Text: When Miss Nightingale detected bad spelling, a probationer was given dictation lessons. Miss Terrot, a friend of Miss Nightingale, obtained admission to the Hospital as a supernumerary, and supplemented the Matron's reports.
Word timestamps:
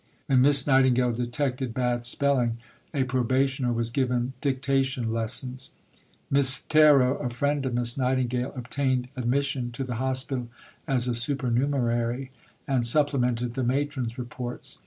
When 0.25 0.41
Miss 0.41 0.65
Nightingale 0.65 1.11
detected 1.11 1.75
bad 1.75 2.05
spelling, 2.05 2.57
a 2.91 3.03
probationer 3.03 3.71
was 3.71 3.91
given 3.91 4.33
dictation 4.41 5.13
lessons. 5.13 5.73
Miss 6.31 6.63
Terrot, 6.67 7.23
a 7.23 7.29
friend 7.29 7.63
of 7.67 7.75
Miss 7.75 7.99
Nightingale, 7.99 8.51
obtained 8.55 9.09
admission 9.15 9.71
to 9.73 9.83
the 9.83 9.97
Hospital 10.01 10.47
as 10.87 11.07
a 11.07 11.13
supernumerary, 11.13 12.31
and 12.67 12.83
supplemented 12.83 13.53
the 13.53 13.61
Matron's 13.63 14.17
reports. 14.17 14.79